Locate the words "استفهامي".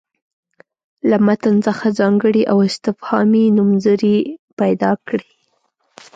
2.69-3.45